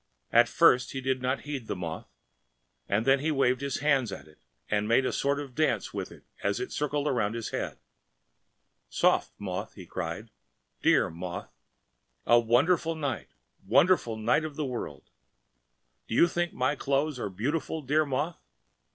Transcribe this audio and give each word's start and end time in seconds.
At 0.31 0.49
first 0.49 0.93
he 0.93 0.99
did 0.99 1.21
not 1.21 1.41
heed 1.41 1.67
the 1.67 1.75
moth, 1.75 2.09
and 2.89 3.05
then 3.05 3.19
he 3.19 3.29
waved 3.29 3.61
his 3.61 3.81
hands 3.81 4.11
at 4.11 4.27
it 4.27 4.39
and 4.67 4.87
made 4.87 5.05
a 5.05 5.13
sort 5.13 5.39
of 5.39 5.53
dance 5.53 5.93
with 5.93 6.11
it 6.11 6.25
as 6.43 6.59
it 6.59 6.71
circled 6.71 7.05
round 7.05 7.35
his 7.35 7.49
head. 7.51 7.77
“Soft 8.89 9.31
moth!‚ÄĚ 9.37 9.75
he 9.75 9.85
cried, 9.85 10.31
“dear 10.81 11.11
moth! 11.11 11.53
And 12.25 12.47
wonderful 12.47 12.95
night, 12.95 13.29
wonderful 13.63 14.17
night 14.17 14.43
of 14.43 14.55
the 14.55 14.65
world! 14.65 15.11
Do 16.07 16.15
you 16.15 16.27
think 16.27 16.51
my 16.51 16.75
clothes 16.75 17.19
are 17.19 17.29
beautiful, 17.29 17.83
dear 17.83 18.03
moth? 18.03 18.41